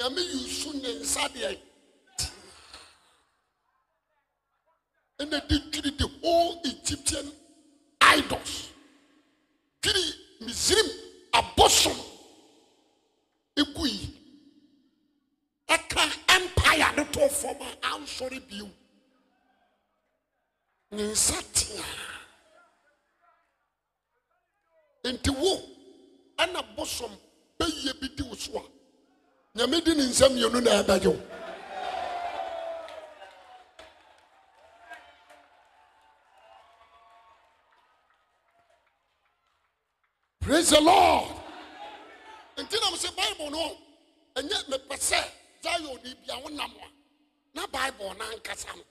[0.00, 1.50] nyame yusu ne nsa deɛ
[5.20, 7.26] ɛna de twiri the whole egyptian
[8.00, 8.72] idols.
[9.82, 10.04] Twiri
[10.40, 10.88] misrim
[11.32, 11.98] abosom
[13.60, 14.16] egu yi.
[15.68, 16.02] Ɛka
[16.36, 18.70] empire no to fam a ansɔre bio.
[20.92, 21.84] Ne nsa tea.
[25.04, 25.52] Nti wo
[26.38, 27.12] ɛna bosom
[27.58, 28.79] bɛyie bi di wo so a
[29.54, 31.20] nyame di ne nsa mmienu na ɛbɛgye wo
[40.40, 41.28] praise the lord.
[42.58, 43.76] Nti na sɛ bible no
[44.36, 45.20] ɛnyɛ mepɛ sɛ
[45.62, 46.86] zion ni bia wo nam a
[47.54, 48.84] na bible no ankasa no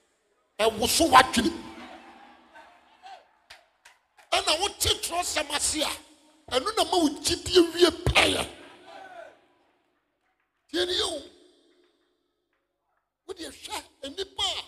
[0.59, 1.51] ɛwo so wadwene.
[4.31, 5.91] Ɛna wote twerɛsɛm ase a
[6.51, 8.58] ɛno na ma wo gyidie wie pɛyɛ
[10.69, 11.21] tie ne yɛ o
[13.27, 14.63] wode hwɛ nnipa a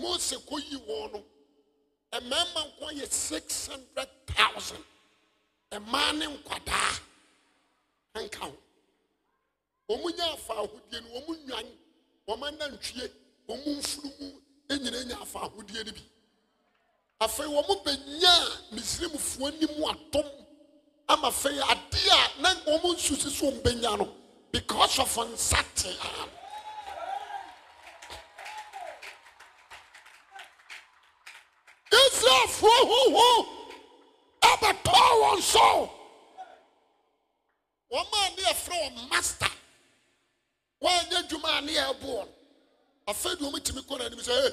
[0.00, 1.24] mose kɔyi wɔn no
[2.20, 4.84] mmarima nko yɛ six hundred thousand.
[5.72, 7.00] Mmaa ne nkwadaa.
[8.16, 8.56] Nka ho.
[9.88, 11.66] Wɔn nya afa ahodie no wɔn nwan
[12.26, 13.10] wɔn anantwie
[13.48, 16.02] wɔn mfunumu nyinaa nya afa ahodie no bi.
[17.20, 18.34] Afei wɔn bɛnya
[18.72, 20.26] misirimufoɔ anim atom
[21.08, 24.16] ama afei adeɛ a na wɔn nso si so wɔn bɛnya no
[24.52, 26.28] because of nsatea
[31.90, 33.46] israelfoɔ huhu
[34.40, 35.90] abɛtɔ wɔn so
[37.92, 39.50] wɔn a ne yɛfrɛ wɔn master.
[40.82, 42.28] Wɔanyɛ adwuma a ne yɛrebo wɔn
[43.08, 44.50] afei de wɔn tumi kɔ n'anim sɛ ee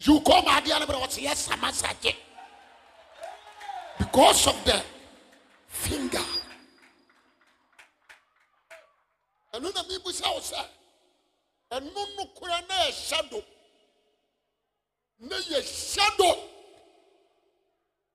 [0.00, 2.16] you kɔ ma adeɛ no bɛrɛ wɔte yɛ
[3.98, 4.82] because of the
[5.68, 6.41] finger
[9.54, 10.64] ɛno na mi busa wo sɛ
[11.72, 13.44] ɛno no kora na yɛ shadow.
[15.20, 15.62] Na yɛ
[15.94, 16.48] shadow.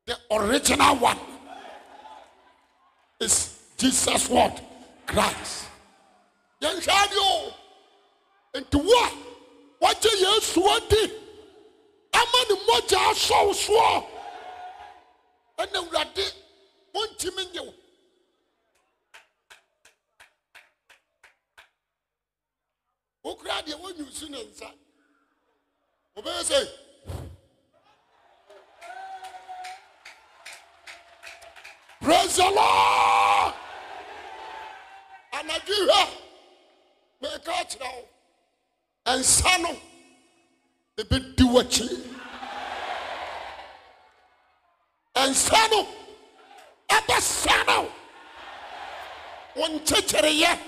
[0.05, 1.19] The original one
[3.19, 4.61] is jesus what
[5.05, 5.65] christ.
[6.61, 7.53] Yɛnhwɛ adeɛ o.
[8.55, 9.11] Nti wo a
[9.81, 11.13] wagye yesu adi
[12.13, 14.05] ama ne mmɔgya asɔw soɔ
[15.59, 16.25] ɛna awurade
[16.93, 17.73] wontimi nye wo
[23.27, 24.39] wokura deɛ wonwusu ne
[32.01, 33.53] praise the lord!
[35.33, 36.01] Anadwo hwɛ
[37.21, 38.07] meka kyerɛ wo
[39.11, 39.71] ɛnsa no
[40.99, 41.87] ɛbɛdi w'akyi.
[45.15, 45.79] Ɛnsa no
[46.89, 47.91] ɛbɛsa no
[49.55, 50.66] wo nkyɛkyereyɛ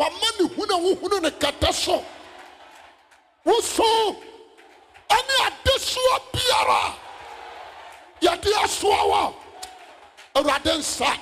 [0.00, 2.04] wama ne hunu a wohunu ne kɛtɛ so.
[3.44, 4.16] Woso
[5.16, 6.82] ɛne adesoa biara.
[8.22, 9.34] Yɛde asoa wɔ
[10.34, 11.12] awurade nsa.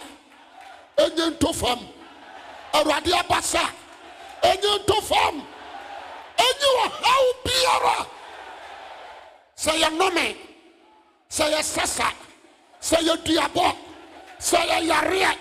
[1.60, 1.78] Fam.
[2.72, 3.64] Awurade abasa.
[4.42, 5.34] Ɛnyɛ nto fam.
[6.46, 8.06] Ɛnyɛ ɔhaw biara.
[9.56, 10.36] Sɛ yɛnome
[11.28, 12.08] sɛ yɛsɛsa
[12.80, 13.76] sɛ yɛduabɔ
[14.38, 15.36] sɛ yɛyareɛ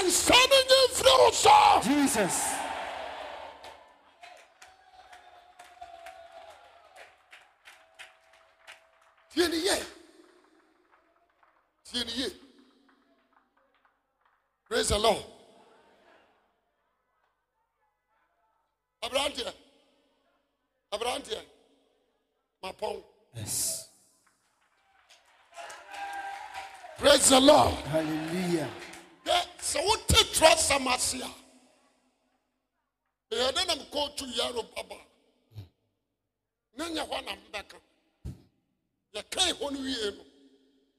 [0.00, 2.36] ɛnsa no nyɛ mfiri wo so Jesus.
[9.32, 9.76] tie ne yie
[11.84, 12.28] tie ne yie
[14.68, 15.24] praise the lord.
[19.02, 19.52] Aberanteɛ
[20.92, 21.40] aberanteɛ
[22.62, 23.02] mapɔn
[23.34, 23.88] Yes.
[26.98, 27.74] praise the lord.
[27.86, 28.68] Hallelujah.
[30.40, 31.30] Twerɛ sɛm ase a
[33.34, 34.96] ɛyɛ dɛ nam kɔɔtu yaro baba
[36.76, 37.76] na nyɛ hɔ na mbɛka
[39.14, 40.24] yɛkae hɔ no wie no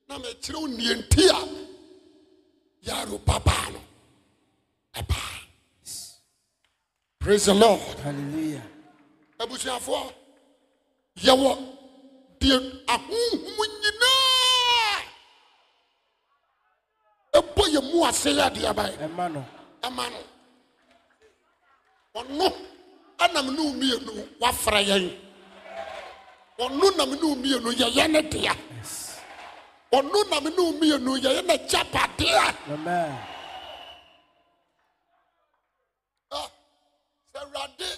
[0.08, 1.42] na mekyerɛ wo nnienti a
[2.88, 3.82] yaro baba no.
[4.96, 5.46] Ɛbaa
[7.20, 7.80] praise the lord.
[8.04, 8.64] Hallelujah.
[9.40, 10.14] abusuafoɔ
[11.18, 11.52] yɛwɔ
[12.40, 14.01] deɛ ahohom nyinaa
[17.92, 19.46] mu ase yɛ adeɛ bae Emma no.
[19.84, 20.20] ama no
[22.20, 22.48] ɔno
[23.20, 25.06] anam ne wo mmienu wafra yɛn
[26.60, 28.54] ɔno nam ne wo mmienu yɛyɛ ne dea
[29.94, 33.18] ɔno nam ne wo mmienu yɛyɛ ne gyapadeɛ Amen.
[36.32, 36.50] Ah,
[37.34, 37.90] sɛ awurade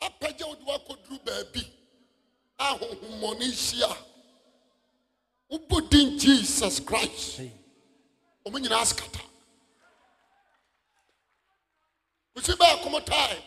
[0.00, 1.62] apagya wo de woakɔduru baabi
[2.58, 3.96] a honhommɔne hyia
[5.50, 7.36] wobɔ din jesus christ.
[7.38, 7.52] Hey.
[8.46, 9.20] Ɔmo nyinaa skata
[12.34, 13.44] kusi bɛɛ kom tae.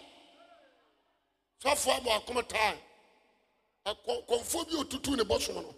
[1.63, 2.77] Sɔfoɔ abɔ akom tae.
[3.85, 5.75] Akɔ- kɔmfoɔ bi otutu ne bɔsom no.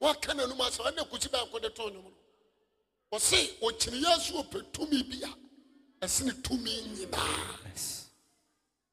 [0.00, 2.12] Wɔaka n'anum asɛ ɛne kusi bɛɛ kɔde too nnwom no.
[3.12, 5.34] Wɔse ɔkyini yɛ so ɔpɛ tumi bi a
[6.06, 7.58] ɛse ne tumi nyinaa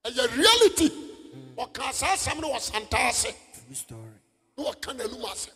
[0.05, 0.89] ɛyɛ reality.
[1.57, 3.33] Ɔka saa no wɔ santa ase
[3.87, 4.13] True
[4.57, 5.49] na wɔka n'anum ase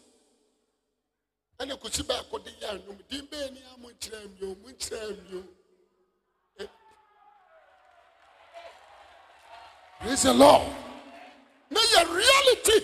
[1.62, 5.44] ɛne kusi bɛɛ kɔde yɛ anwom din bɛɛ ni a monkyerɛ mmio monkyerɛ mmio
[6.60, 6.68] Eh.
[10.00, 10.68] praise the lord.
[11.70, 12.78] Na yɛ reality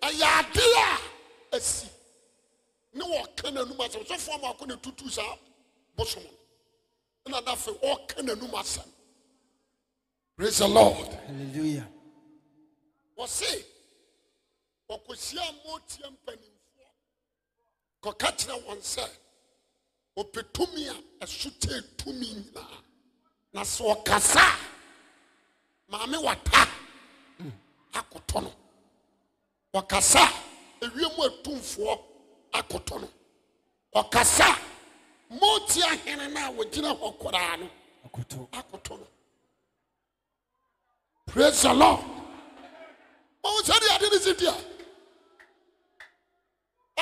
[0.00, 1.88] ɛyɛ adeɛ a asi
[2.94, 5.36] ne wɔka n'anum asɛm sɔfoɔ ma akɔ ne tutu saa
[5.96, 6.30] bosom no
[7.40, 8.88] ɛna na afei ɔka n'anum asɛm
[10.36, 11.08] praise the lord.
[11.26, 11.88] Hallelujah.
[13.18, 13.64] wɔse
[14.88, 16.55] wɔkɔhyia mmɔɔtia mpanimfoɔ
[18.06, 19.04] kɔka kyerɛ wɔn sɛ
[20.20, 20.94] ɔpɛ tumi a
[21.24, 21.48] ɛso
[21.98, 22.78] tumi nyinaa.
[23.52, 24.44] Na sɛ ɔkasa
[25.90, 26.68] maame wata
[27.98, 28.52] akoto no.
[29.74, 31.98] Ɔkasa a ewiem atumfoɔ
[32.52, 33.08] akoto no.
[33.94, 37.68] Ɔkasa a mooti ahene no a wɔgyina hɔ koraa no
[38.52, 39.06] akoto no.
[41.26, 42.00] Praise the lord.
[43.44, 44.75] Ɔmo sɛdeɛ ade ne si deɛ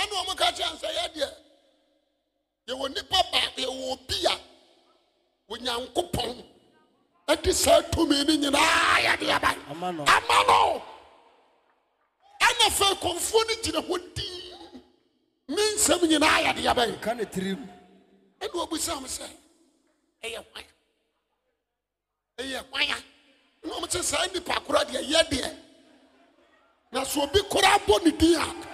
[0.00, 1.28] ɛne ɔmo ka kyerɛ nsɛ yɛ deɛ
[2.68, 4.34] yɛwɔ nnipa ba yɛwɔ obi a
[5.52, 6.44] onyankopɔn
[7.28, 10.04] ɛde saa tumi no nyinaa yɛde aba ama no.
[12.40, 14.82] Ɛna fɛ kɔnfoɔ no gyina hɔ dinn
[15.48, 17.68] ne nsɛm nyinaa yɛde yɛbɛn ka ne tirim.
[18.40, 19.26] Ɛne ɔbusa m sɛ
[20.22, 20.64] ɛyɛ hwan
[22.38, 25.56] ɛyɛ hwan a na ɔm sɛ saa kora deɛ yɛ deɛ
[26.92, 28.73] na sɛ obi koraa bɔ ne din a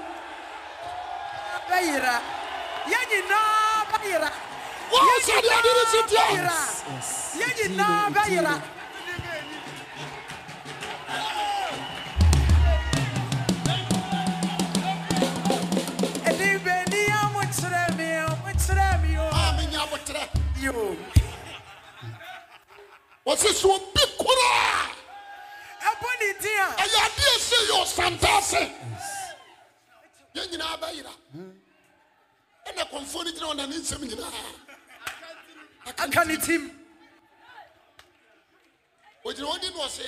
[1.71, 2.14] bɛyera
[2.91, 4.31] yɛn nyinaa bɛyera
[4.93, 6.57] wɔn sɛ deɛ ade ne si deɛ bɛyera
[7.41, 8.55] yɛn nyinaa bɛyera
[16.29, 20.23] ɛdi bɛni a mo kyerɛ mi a mo kyerɛ mi o a menya abotrɛ
[20.62, 20.73] yo
[23.27, 24.85] wɔse sɛ obi koraa
[25.91, 28.62] ɛbɔ ne din a ɛyɛ adeɛ sɛ yɛ ɔsantase
[30.35, 31.12] yɛn nyinaa bɛyera
[32.71, 34.33] ɛna kɔnfoɔ no gyina hɔ na ne nsɛm nyinaa
[35.87, 36.71] aka ne tim
[39.25, 40.07] ogyina hɔ di na ɔse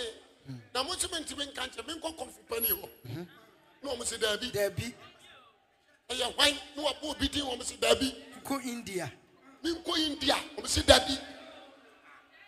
[0.74, 2.88] na mo nso mentimi nka nkyɛ menkɔ kɔmfo pani hɔ
[3.82, 4.94] na ɔmo se daabi dabi
[6.08, 9.12] ɛyɛ hwan na wabɔ obi din ɔmo se daabi kɔ india
[9.62, 11.18] menkɔ india ɔmo se daabi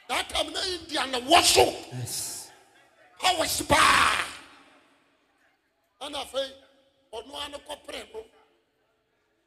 [0.09, 2.51] that time na india na wɔ so yes.
[3.19, 4.25] Powers paa
[6.01, 6.53] ɛna afei
[7.12, 8.25] ɔno ara no kɔpere no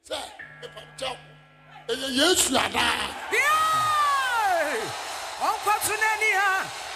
[0.07, 0.19] sɛ
[0.61, 1.15] mepamkyɛw
[1.91, 3.07] ɛyɛ yesu anaa
[5.47, 6.49] ɔnkɔto n'ani ha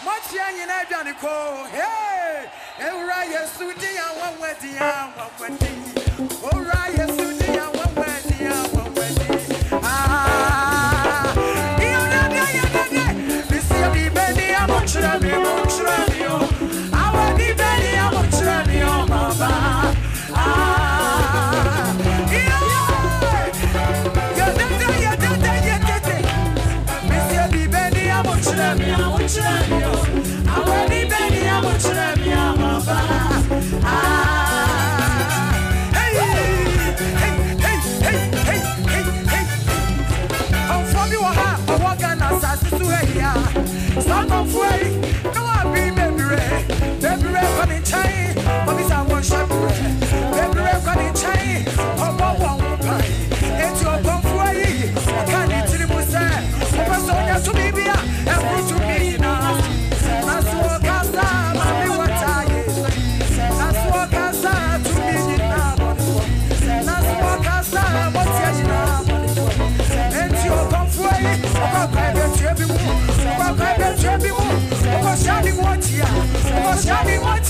[0.06, 1.32] mɔkyea nyina aduane ko
[1.76, 2.50] Hey!
[2.88, 5.72] ewura yesu di ya nwanwa di ya nwanwa di
[6.48, 7.21] owura yesu
[44.32, 44.81] Nọ̀fọ̀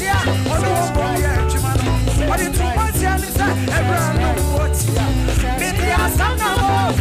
[0.02, 0.18] tia
[0.54, 1.94] ọdọ wọn bọ yẹ ẹdwuma no
[2.34, 3.48] ọdẹ tó wọn tia ni sẹ
[3.78, 5.06] ẹwúrẹ ọdọ wọn tia
[5.60, 7.01] bíbí asam náà wọ.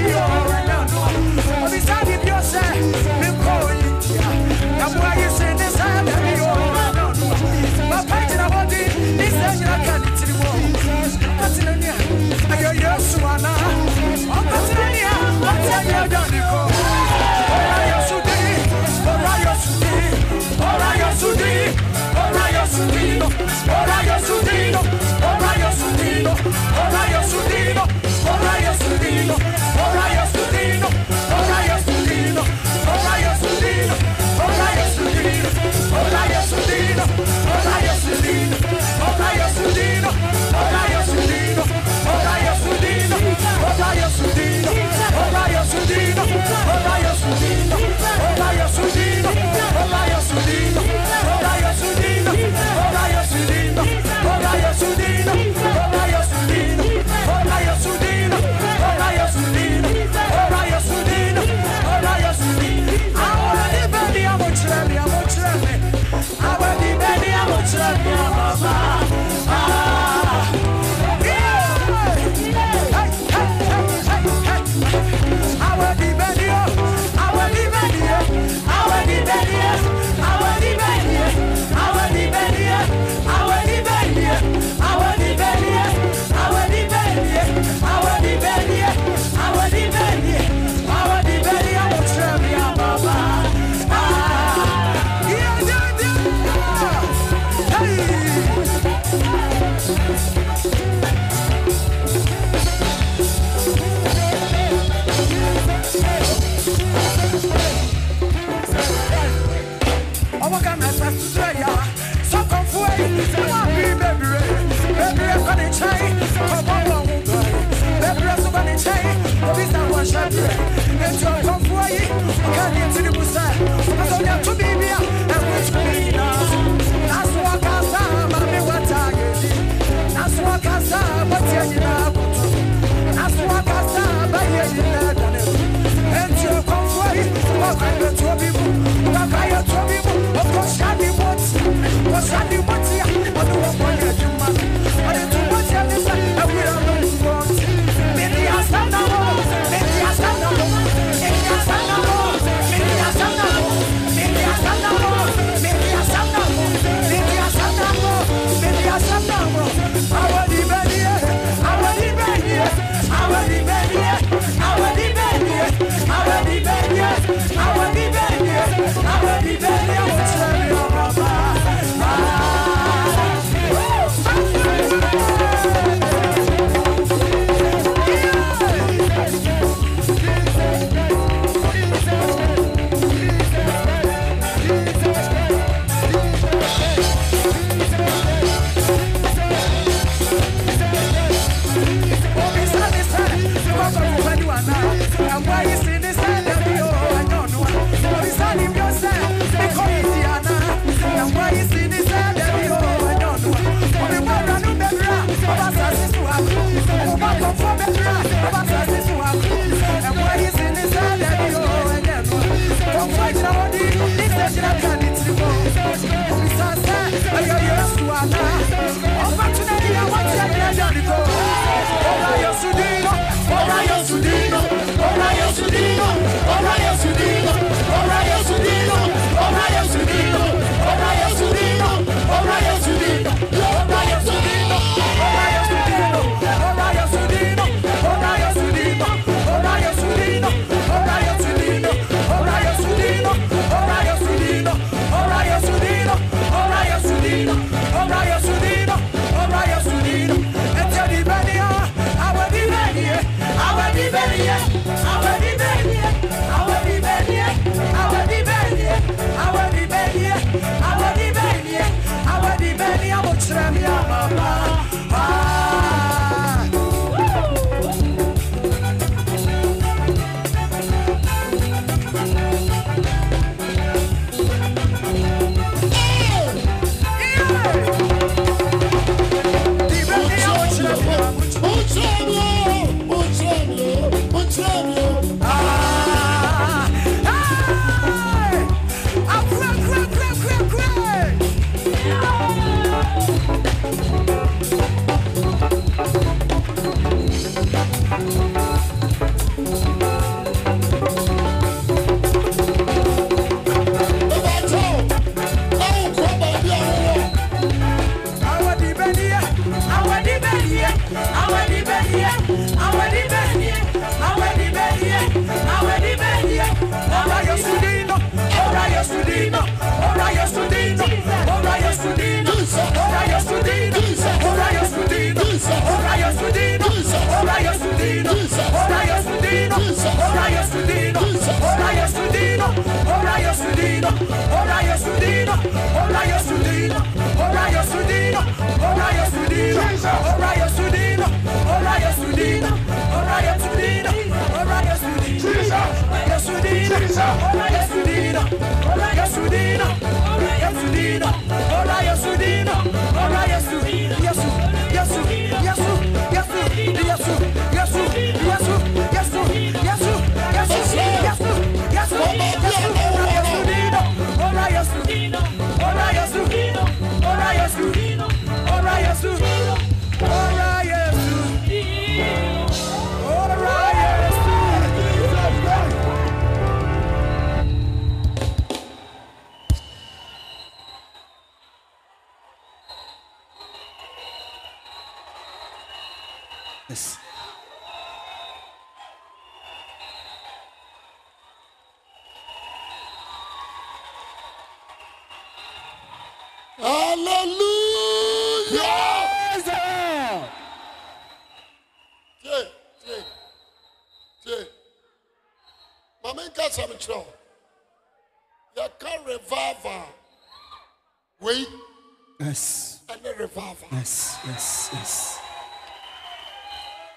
[413.91, 414.37] Yes.
[414.47, 414.89] Yes.
[414.93, 415.37] Yes.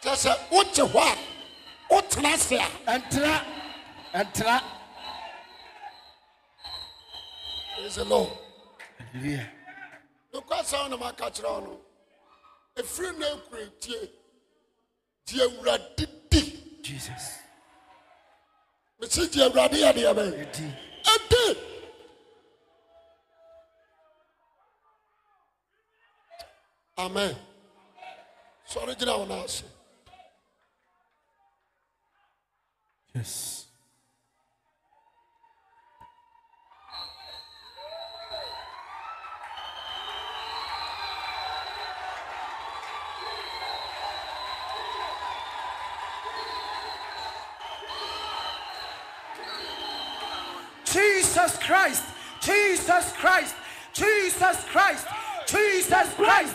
[0.02, 1.16] kyɛ sɛ wote hɔ a
[1.94, 3.44] wotena ase a Entra.
[4.12, 4.60] Entra.
[7.76, 8.30] praise the lord
[9.12, 9.48] Hallelujah.
[10.34, 11.80] nokwa sɛ wo ne maka kyerɛ wo no
[12.82, 14.10] ɛfiri no akura tie
[15.26, 16.40] gye awurade di
[16.82, 17.38] Jesus.
[19.00, 20.12] mesi gye awurade yɛ deɛ
[21.04, 21.56] ɛdi
[26.98, 27.36] amen.
[28.68, 29.64] Sɔre gyina wo no ase
[33.14, 33.66] Yes.
[50.84, 52.04] Jesus Christ,
[52.40, 53.54] Jesus Christ,
[53.92, 55.06] Jesus Christ,
[55.46, 56.54] Jesus Christ,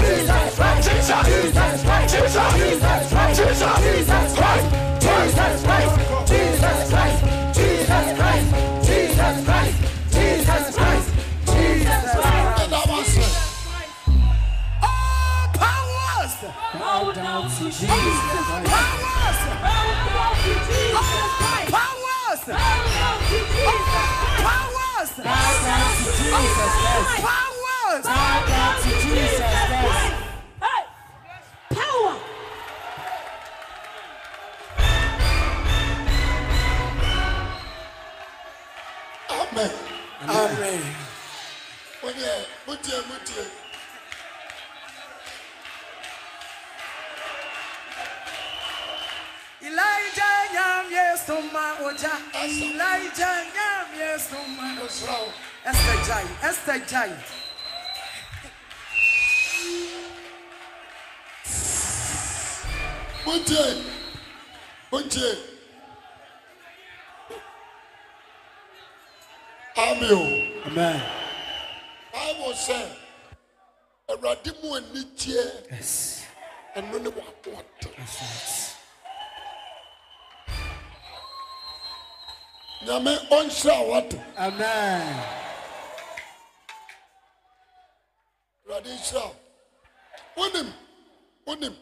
[0.00, 4.66] Jesus Christ, Jesus Christ, Jesus Christ, Jesus Christ,
[5.02, 5.92] Jesus Christ,
[6.28, 7.18] Jesus Christ,
[7.54, 8.46] Jesus Christ,
[8.86, 9.76] Jesus Christ,
[10.12, 11.06] Jesus Christ,
[11.46, 12.62] Jesus Christ.
[14.82, 16.34] All powers,
[16.78, 20.96] Bow down to Jesus powers, Bow down to Jesus
[21.70, 23.92] powers, Bow down to Jesus
[24.42, 26.72] powers, Bow down to Jesus
[27.20, 28.04] powers.
[28.04, 29.51] Bow down to Jesus
[39.52, 39.70] amen.
[40.28, 40.82] Amen.
[42.02, 42.34] Wodeɛ
[42.66, 43.44] wodeɛ wodeɛ
[49.62, 52.12] Elijah yeah, yes, to my oja.
[52.34, 55.32] Elijah yeah, yes, to my oja.
[55.64, 57.10] Esther jai Esther jai.
[63.24, 63.82] Wodeɛ
[64.90, 65.51] wodeɛ
[69.90, 70.24] ame o.
[70.66, 71.00] Amen.
[72.12, 72.78] bible sɛ
[74.10, 75.44] awurade mu anigyeɛ.
[76.76, 78.76] Ɛno ne right.
[82.86, 85.24] nyame ɔnhyira a wate Amen.
[88.66, 89.36] awurade nhyira wo.
[90.36, 90.72] Wonim
[91.46, 91.76] wonim.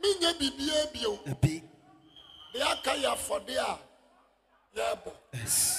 [0.00, 1.18] Menyɛ biribiaa bio.
[2.52, 3.78] Deɛ aka yɛ afɔde a
[4.76, 5.78] yɛbɔ Yes.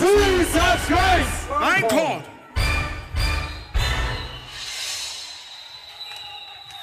[0.00, 1.48] Jesus Christ!
[1.60, 2.22] Mein Chord!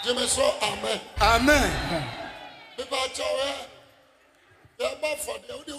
[0.04, 1.00] Jimmy sọ amen.
[1.20, 1.72] Amen.
[2.78, 3.54] Bíbá àjọ ẹ
[4.80, 5.74] ẹ bá fàdé ẹ ó dé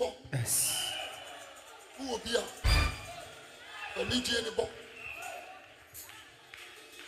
[0.00, 0.12] bọ̀.
[1.98, 2.42] Wúwo bíà
[3.94, 4.68] fẹ̀mí jí ẹni bọ̀.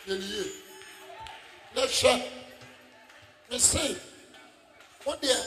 [0.07, 0.43] Yẹ nìyẹ.
[1.75, 2.17] Lẹ́sẹ̀
[3.49, 3.95] mi sìn.
[5.09, 5.37] Se wodeɛ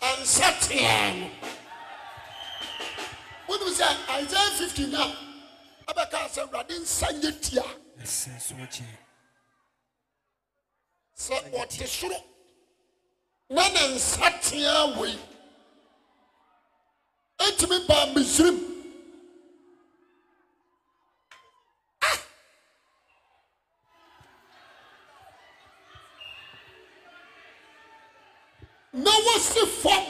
[0.00, 1.30] ansa teɛ no
[3.48, 3.86] wonim sɛ
[4.20, 5.02] isaia 50 na
[5.88, 7.64] ɛbɛka sɛ awurade nsa nyɛ tia.
[11.16, 12.18] Sɛ ɔte soro
[13.48, 15.18] na ne nsa teɛ wei.
[17.38, 18.75] Ɛtumi baa misrim
[29.04, 30.04] na wɔsi fam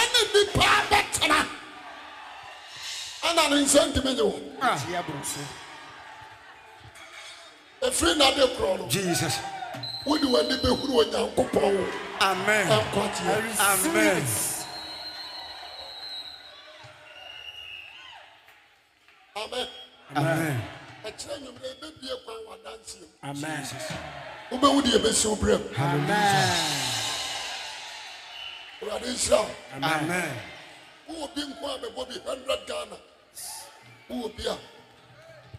[0.00, 1.40] ɛne nipa bɛtena
[3.28, 4.38] ɛna ne nsa ntumi nye wɔ
[4.86, 5.40] tie aboro so
[7.86, 8.86] efiri n'ade korɔ no.
[8.88, 9.38] Jesus.
[10.06, 11.86] Wode w'ani bɛhuru onyankopɔn wo.
[12.20, 12.66] Amen.
[12.68, 14.24] Ɛnkɔteɛ amen.
[19.36, 19.68] Amen.
[20.16, 20.62] Amen.
[21.04, 23.06] Ɛkyerɛ nnwummerɛ ɛbɛbie kwan w'adanseɛ mu.
[23.22, 23.64] Amen.
[24.50, 26.89] Wobɛwu deɛ ɛbɛsi wo berɛ mu
[28.90, 29.50] awurade nhyira wo
[29.82, 30.36] amen.
[31.08, 32.96] Wowɔ bi nko a bɛbɔ bi 100 ghana.
[34.08, 34.58] Wowɔ bi a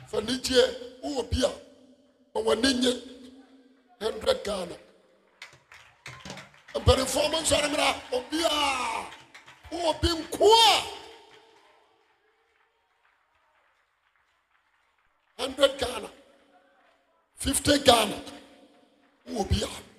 [0.07, 0.65] fa nigyeɛ
[1.03, 1.51] wowɔ bi a
[2.33, 2.93] ma w'ani nye
[3.99, 4.75] 100 ghana.
[6.75, 9.05] Mpanimfoɔ mo nsɔre mmra obiaa
[9.71, 10.47] wowɔ bi nko
[15.37, 16.09] a 100 ghana.
[17.37, 18.17] 50 ghana.
[19.27, 19.90] Wowɔ bi a